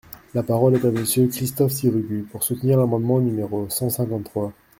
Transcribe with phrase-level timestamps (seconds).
[0.33, 4.51] La parole est à Monsieur Christophe Sirugue, pour soutenir l’amendement numéro cent cinquante-trois.